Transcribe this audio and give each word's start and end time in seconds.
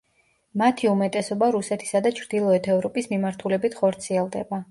მათი 0.61 0.87
უმეტესობა 0.91 1.49
რუსეთისა 1.57 2.01
და 2.07 2.13
ჩრდილოეთ 2.21 2.71
ევროპის 2.77 3.13
მიმართულებით 3.13 3.79
ხორციელდება. 3.83 4.59